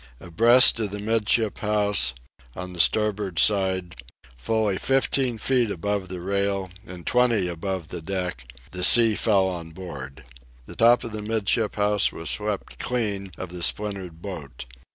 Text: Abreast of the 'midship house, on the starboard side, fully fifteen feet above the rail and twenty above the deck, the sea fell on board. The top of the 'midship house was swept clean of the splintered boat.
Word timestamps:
Abreast 0.19 0.79
of 0.79 0.89
the 0.89 0.97
'midship 0.97 1.59
house, 1.59 2.15
on 2.55 2.73
the 2.73 2.79
starboard 2.79 3.37
side, 3.37 3.97
fully 4.35 4.79
fifteen 4.79 5.37
feet 5.37 5.69
above 5.69 6.09
the 6.09 6.19
rail 6.21 6.71
and 6.87 7.05
twenty 7.05 7.47
above 7.47 7.89
the 7.89 8.01
deck, 8.01 8.43
the 8.71 8.83
sea 8.83 9.13
fell 9.13 9.45
on 9.47 9.69
board. 9.69 10.23
The 10.65 10.75
top 10.75 11.03
of 11.03 11.11
the 11.11 11.21
'midship 11.21 11.75
house 11.75 12.11
was 12.11 12.31
swept 12.31 12.79
clean 12.79 13.31
of 13.37 13.49
the 13.49 13.61
splintered 13.61 14.23
boat. 14.23 14.65